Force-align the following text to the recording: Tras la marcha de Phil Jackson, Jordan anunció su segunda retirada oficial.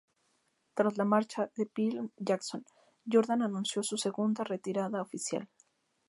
Tras 0.73 0.97
la 0.97 1.05
marcha 1.05 1.51
de 1.55 1.67
Phil 1.67 2.11
Jackson, 2.17 2.65
Jordan 3.07 3.43
anunció 3.43 3.83
su 3.83 3.97
segunda 3.97 4.43
retirada 4.43 4.99
oficial. 4.99 5.47